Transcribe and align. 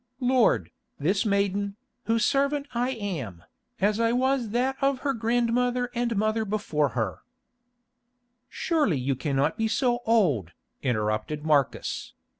"Lord, 0.19 0.71
this 0.97 1.27
maiden, 1.27 1.75
whose 2.05 2.25
servant 2.25 2.65
I 2.73 2.89
am, 2.89 3.43
as 3.79 3.99
I 3.99 4.13
was 4.13 4.49
that 4.49 4.75
of 4.81 5.01
her 5.01 5.13
grandmother 5.13 5.91
and 5.93 6.15
mother 6.15 6.43
before 6.43 6.89
her——" 6.97 7.19
"Surely 8.49 8.97
you 8.97 9.15
cannot 9.15 9.59
be 9.59 9.67
so 9.67 9.99
old," 10.07 10.53
interrupted 10.81 11.45
Marcus. 11.45 12.15